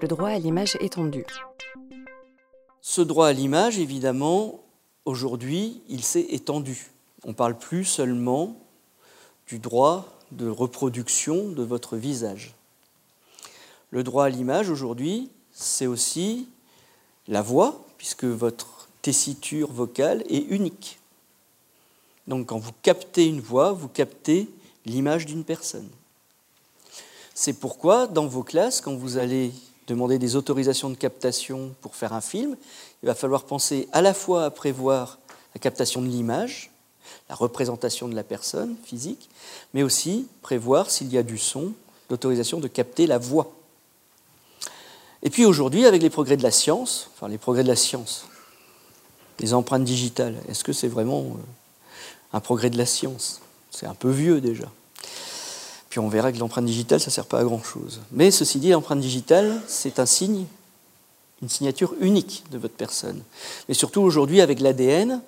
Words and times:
le 0.00 0.08
droit 0.08 0.28
à 0.28 0.38
l'image 0.38 0.76
étendu. 0.80 1.24
Ce 2.80 3.00
droit 3.00 3.28
à 3.28 3.32
l'image, 3.32 3.78
évidemment, 3.78 4.60
aujourd'hui, 5.04 5.80
il 5.88 6.04
s'est 6.04 6.26
étendu. 6.30 6.90
On 7.24 7.30
ne 7.30 7.34
parle 7.34 7.58
plus 7.58 7.84
seulement 7.84 8.56
du 9.48 9.58
droit 9.58 10.06
de 10.30 10.48
reproduction 10.48 11.48
de 11.48 11.62
votre 11.62 11.96
visage. 11.96 12.54
Le 13.90 14.04
droit 14.04 14.26
à 14.26 14.28
l'image, 14.28 14.70
aujourd'hui, 14.70 15.30
c'est 15.52 15.86
aussi 15.86 16.48
la 17.26 17.42
voix, 17.42 17.84
puisque 17.96 18.24
votre 18.24 18.88
tessiture 19.02 19.72
vocale 19.72 20.22
est 20.28 20.46
unique. 20.50 21.00
Donc 22.26 22.48
quand 22.48 22.58
vous 22.58 22.72
captez 22.82 23.26
une 23.26 23.40
voix, 23.40 23.72
vous 23.72 23.88
captez 23.88 24.48
l'image 24.86 25.26
d'une 25.26 25.44
personne. 25.44 25.88
C'est 27.34 27.54
pourquoi 27.54 28.06
dans 28.06 28.26
vos 28.26 28.42
classes, 28.42 28.80
quand 28.80 28.94
vous 28.94 29.16
allez 29.16 29.52
demander 29.88 30.18
des 30.18 30.36
autorisations 30.36 30.90
de 30.90 30.94
captation 30.94 31.74
pour 31.80 31.96
faire 31.96 32.12
un 32.12 32.20
film, 32.20 32.56
il 33.02 33.06
va 33.06 33.14
falloir 33.14 33.44
penser 33.44 33.88
à 33.92 34.02
la 34.02 34.14
fois 34.14 34.44
à 34.44 34.50
prévoir 34.50 35.18
la 35.54 35.60
captation 35.60 36.02
de 36.02 36.06
l'image, 36.06 36.70
la 37.28 37.34
représentation 37.34 38.08
de 38.08 38.14
la 38.14 38.22
personne 38.22 38.76
physique, 38.84 39.28
mais 39.74 39.82
aussi 39.82 40.26
prévoir 40.42 40.90
s'il 40.90 41.12
y 41.12 41.18
a 41.18 41.22
du 41.22 41.38
son, 41.38 41.72
l'autorisation 42.10 42.60
de 42.60 42.68
capter 42.68 43.06
la 43.06 43.18
voix. 43.18 43.52
Et 45.22 45.30
puis 45.30 45.44
aujourd'hui, 45.44 45.86
avec 45.86 46.02
les 46.02 46.10
progrès 46.10 46.36
de 46.36 46.42
la 46.42 46.50
science, 46.50 47.10
enfin 47.14 47.28
les 47.28 47.38
progrès 47.38 47.62
de 47.62 47.68
la 47.68 47.76
science, 47.76 48.26
les 49.40 49.54
empreintes 49.54 49.84
digitales, 49.84 50.36
est-ce 50.48 50.64
que 50.64 50.72
c'est 50.72 50.88
vraiment 50.88 51.22
euh, 51.22 52.32
un 52.32 52.40
progrès 52.40 52.70
de 52.70 52.78
la 52.78 52.86
science? 52.86 53.40
C'est 53.70 53.86
un 53.86 53.94
peu 53.94 54.10
vieux 54.10 54.40
déjà. 54.40 54.70
Puis 55.90 56.00
on 56.00 56.08
verra 56.08 56.32
que 56.32 56.38
l'empreinte 56.38 56.66
digitale, 56.66 57.00
ça 57.00 57.06
ne 57.06 57.12
sert 57.12 57.26
pas 57.26 57.40
à 57.40 57.44
grand-chose. 57.44 58.00
Mais 58.12 58.30
ceci 58.30 58.58
dit, 58.58 58.70
l'empreinte 58.70 59.00
digitale, 59.00 59.60
c'est 59.66 59.98
un 59.98 60.06
signe, 60.06 60.44
une 61.42 61.48
signature 61.48 61.94
unique 62.00 62.44
de 62.50 62.58
votre 62.58 62.74
personne. 62.74 63.22
Mais 63.68 63.74
surtout 63.74 64.02
aujourd'hui, 64.02 64.40
avec 64.40 64.60
l'ADN 64.60 65.22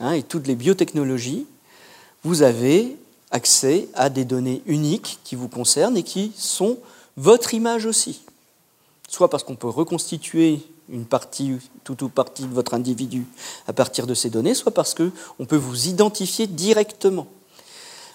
hein, 0.00 0.12
et 0.12 0.22
toutes 0.22 0.46
les 0.46 0.54
biotechnologies, 0.54 1.46
vous 2.22 2.42
avez 2.42 2.96
accès 3.30 3.88
à 3.94 4.10
des 4.10 4.24
données 4.24 4.62
uniques 4.66 5.18
qui 5.24 5.34
vous 5.34 5.48
concernent 5.48 5.96
et 5.96 6.02
qui 6.02 6.32
sont 6.36 6.78
votre 7.16 7.54
image 7.54 7.86
aussi 7.86 8.22
soit 9.10 9.28
parce 9.28 9.42
qu'on 9.42 9.56
peut 9.56 9.68
reconstituer 9.68 10.60
une 10.88 11.04
partie, 11.04 11.58
toute 11.84 12.02
ou 12.02 12.08
partie 12.08 12.44
de 12.44 12.54
votre 12.54 12.74
individu 12.74 13.26
à 13.66 13.72
partir 13.72 14.06
de 14.06 14.14
ces 14.14 14.30
données, 14.30 14.54
soit 14.54 14.72
parce 14.72 14.94
qu'on 14.94 15.44
peut 15.46 15.56
vous 15.56 15.88
identifier 15.88 16.46
directement. 16.46 17.26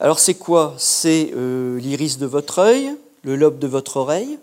Alors 0.00 0.18
c'est 0.18 0.34
quoi? 0.34 0.74
C'est 0.78 1.32
euh, 1.34 1.78
l'iris 1.78 2.18
de 2.18 2.26
votre 2.26 2.58
œil, 2.58 2.94
le 3.22 3.36
lobe 3.36 3.58
de 3.58 3.66
votre 3.66 3.96
oreille, 3.96 4.38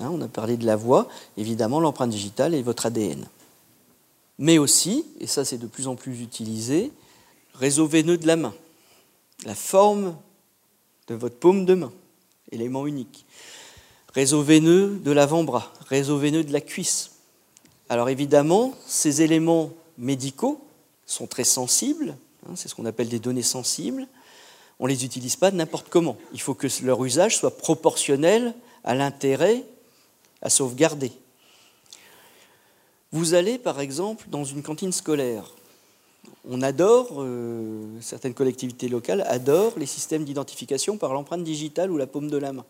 hein, 0.00 0.10
on 0.12 0.20
a 0.20 0.28
parlé 0.28 0.56
de 0.56 0.66
la 0.66 0.76
voix, 0.76 1.08
évidemment 1.36 1.80
l'empreinte 1.80 2.10
digitale 2.10 2.54
et 2.54 2.62
votre 2.62 2.86
ADN. 2.86 3.26
Mais 4.38 4.58
aussi, 4.58 5.04
et 5.20 5.26
ça 5.26 5.44
c'est 5.44 5.58
de 5.58 5.66
plus 5.66 5.88
en 5.88 5.94
plus 5.94 6.22
utilisé, 6.22 6.92
réseau 7.54 7.86
veineux 7.86 8.18
de 8.18 8.26
la 8.26 8.36
main, 8.36 8.54
la 9.44 9.54
forme 9.54 10.16
de 11.08 11.14
votre 11.14 11.36
paume 11.36 11.64
de 11.64 11.74
main, 11.74 11.92
élément 12.50 12.86
unique 12.86 13.26
réseau 14.16 14.42
veineux 14.42 14.98
de 15.04 15.10
l'avant-bras, 15.10 15.70
réseau 15.88 16.16
veineux 16.16 16.42
de 16.42 16.52
la 16.52 16.62
cuisse. 16.62 17.10
Alors 17.90 18.08
évidemment, 18.08 18.74
ces 18.86 19.20
éléments 19.20 19.70
médicaux 19.98 20.64
sont 21.04 21.26
très 21.26 21.44
sensibles, 21.44 22.16
hein, 22.48 22.54
c'est 22.56 22.68
ce 22.68 22.74
qu'on 22.74 22.86
appelle 22.86 23.10
des 23.10 23.18
données 23.18 23.42
sensibles. 23.42 24.08
On 24.78 24.84
ne 24.84 24.90
les 24.90 25.04
utilise 25.04 25.36
pas 25.36 25.50
n'importe 25.50 25.88
comment. 25.88 26.16
Il 26.32 26.40
faut 26.40 26.54
que 26.54 26.68
leur 26.84 27.02
usage 27.04 27.36
soit 27.38 27.56
proportionnel 27.56 28.54
à 28.84 28.94
l'intérêt 28.94 29.64
à 30.42 30.50
sauvegarder. 30.50 31.12
Vous 33.12 33.34
allez 33.34 33.58
par 33.58 33.80
exemple 33.80 34.26
dans 34.28 34.44
une 34.44 34.62
cantine 34.62 34.92
scolaire. 34.92 35.54
On 36.48 36.60
adore, 36.62 37.22
euh, 37.22 37.86
certaines 38.00 38.34
collectivités 38.34 38.88
locales 38.88 39.22
adorent 39.28 39.78
les 39.78 39.86
systèmes 39.86 40.24
d'identification 40.24 40.98
par 40.98 41.12
l'empreinte 41.12 41.44
digitale 41.44 41.90
ou 41.90 41.96
la 41.96 42.06
paume 42.06 42.28
de 42.28 42.36
la 42.36 42.52
main. 42.52 42.64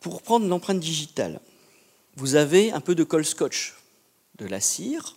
Pour 0.00 0.22
prendre 0.22 0.46
l'empreinte 0.46 0.80
digitale, 0.80 1.40
vous 2.16 2.36
avez 2.36 2.72
un 2.72 2.80
peu 2.80 2.94
de 2.94 3.04
colle 3.04 3.24
scotch, 3.24 3.74
de 4.38 4.46
la 4.46 4.60
cire, 4.60 5.16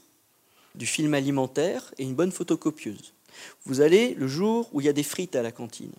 du 0.75 0.85
film 0.85 1.13
alimentaire 1.13 1.93
et 1.97 2.03
une 2.03 2.15
bonne 2.15 2.31
photocopieuse. 2.31 3.13
Vous 3.65 3.81
allez 3.81 4.13
le 4.15 4.27
jour 4.27 4.69
où 4.73 4.81
il 4.81 4.85
y 4.85 4.89
a 4.89 4.93
des 4.93 5.03
frites 5.03 5.35
à 5.35 5.41
la 5.41 5.51
cantine. 5.51 5.91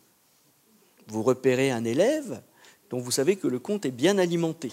Vous 1.09 1.23
repérez 1.23 1.71
un 1.71 1.85
élève 1.85 2.41
dont 2.91 2.99
vous 3.01 3.11
savez 3.11 3.37
que 3.37 3.49
le 3.49 3.59
compte 3.59 3.85
est 3.85 3.91
bien 3.91 4.19
alimenté. 4.19 4.71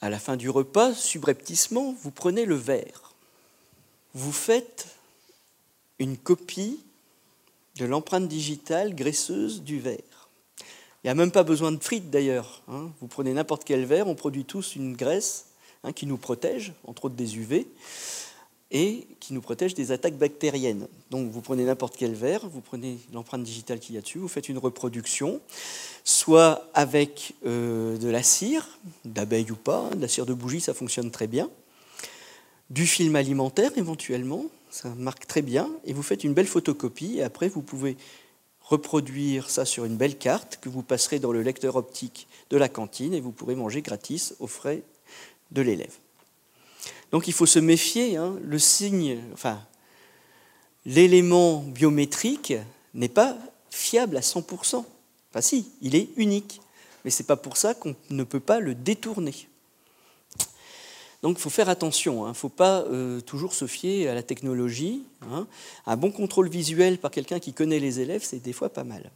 À 0.00 0.10
la 0.10 0.18
fin 0.18 0.36
du 0.36 0.50
repas, 0.50 0.92
subrepticement, 0.94 1.94
vous 2.02 2.10
prenez 2.10 2.44
le 2.44 2.54
verre. 2.54 3.14
Vous 4.14 4.32
faites 4.32 4.86
une 5.98 6.16
copie 6.16 6.80
de 7.76 7.84
l'empreinte 7.84 8.28
digitale 8.28 8.94
graisseuse 8.94 9.62
du 9.62 9.80
verre. 9.80 10.28
Il 11.02 11.06
n'y 11.06 11.10
a 11.10 11.14
même 11.14 11.30
pas 11.30 11.44
besoin 11.44 11.72
de 11.72 11.82
frites 11.82 12.10
d'ailleurs. 12.10 12.62
Hein. 12.68 12.90
Vous 13.00 13.06
prenez 13.06 13.32
n'importe 13.32 13.64
quel 13.64 13.84
verre, 13.84 14.08
on 14.08 14.14
produit 14.14 14.44
tous 14.44 14.76
une 14.76 14.96
graisse 14.96 15.46
hein, 15.84 15.92
qui 15.92 16.06
nous 16.06 16.16
protège, 16.16 16.72
entre 16.84 17.06
autres 17.06 17.14
des 17.14 17.36
UV, 17.36 17.66
et 18.70 19.06
qui 19.20 19.32
nous 19.32 19.40
protège 19.40 19.74
des 19.74 19.92
attaques 19.92 20.16
bactériennes. 20.16 20.88
Donc 21.10 21.30
vous 21.30 21.40
prenez 21.40 21.64
n'importe 21.64 21.96
quel 21.96 22.14
verre, 22.14 22.48
vous 22.48 22.60
prenez 22.60 22.98
l'empreinte 23.12 23.42
digitale 23.42 23.78
qu'il 23.78 23.94
y 23.94 23.98
a 23.98 24.00
dessus, 24.00 24.18
vous 24.18 24.28
faites 24.28 24.48
une 24.48 24.58
reproduction, 24.58 25.40
soit 26.04 26.68
avec 26.74 27.34
euh, 27.46 27.96
de 27.96 28.08
la 28.08 28.22
cire, 28.22 28.78
d'abeille 29.04 29.50
ou 29.50 29.56
pas, 29.56 29.90
de 29.94 30.00
la 30.00 30.08
cire 30.08 30.26
de 30.26 30.34
bougie, 30.34 30.60
ça 30.60 30.74
fonctionne 30.74 31.10
très 31.10 31.28
bien, 31.28 31.48
du 32.70 32.86
film 32.86 33.14
alimentaire 33.14 33.70
éventuellement, 33.76 34.46
ça 34.70 34.88
marque 34.96 35.26
très 35.26 35.42
bien, 35.42 35.70
et 35.84 35.92
vous 35.92 36.02
faites 36.02 36.24
une 36.24 36.34
belle 36.34 36.48
photocopie, 36.48 37.18
et 37.18 37.22
après 37.22 37.48
vous 37.48 37.62
pouvez 37.62 37.96
reproduire 38.66 39.48
ça 39.48 39.64
sur 39.64 39.84
une 39.84 39.96
belle 39.96 40.18
carte 40.18 40.58
que 40.60 40.68
vous 40.68 40.82
passerez 40.82 41.20
dans 41.20 41.30
le 41.30 41.42
lecteur 41.42 41.76
optique 41.76 42.26
de 42.50 42.56
la 42.56 42.68
cantine 42.68 43.14
et 43.14 43.20
vous 43.20 43.30
pourrez 43.30 43.54
manger 43.54 43.80
gratis 43.80 44.34
aux 44.40 44.48
frais 44.48 44.82
de 45.52 45.62
l'élève. 45.62 45.94
Donc 47.12 47.28
il 47.28 47.32
faut 47.32 47.46
se 47.46 47.58
méfier, 47.58 48.16
hein, 48.16 48.36
le 48.42 48.58
signe, 48.58 49.18
enfin, 49.32 49.60
l'élément 50.84 51.60
biométrique 51.60 52.54
n'est 52.94 53.08
pas 53.08 53.36
fiable 53.70 54.16
à 54.16 54.20
100%. 54.20 54.84
Enfin 55.30 55.40
si, 55.40 55.70
il 55.82 55.94
est 55.94 56.08
unique, 56.16 56.60
mais 57.04 57.10
ce 57.10 57.22
n'est 57.22 57.26
pas 57.26 57.36
pour 57.36 57.56
ça 57.56 57.74
qu'on 57.74 57.94
ne 58.10 58.24
peut 58.24 58.40
pas 58.40 58.60
le 58.60 58.74
détourner. 58.74 59.34
Donc 61.22 61.38
il 61.38 61.40
faut 61.40 61.50
faire 61.50 61.68
attention, 61.68 62.24
il 62.24 62.26
hein. 62.26 62.28
ne 62.30 62.34
faut 62.34 62.48
pas 62.48 62.82
euh, 62.82 63.20
toujours 63.20 63.54
se 63.54 63.66
fier 63.66 64.08
à 64.08 64.14
la 64.14 64.22
technologie. 64.22 65.02
Hein. 65.22 65.46
Un 65.86 65.96
bon 65.96 66.10
contrôle 66.10 66.48
visuel 66.48 66.98
par 66.98 67.10
quelqu'un 67.10 67.40
qui 67.40 67.52
connaît 67.52 67.80
les 67.80 68.00
élèves, 68.00 68.22
c'est 68.24 68.38
des 68.38 68.52
fois 68.52 68.68
pas 68.68 68.84
mal. 68.84 69.10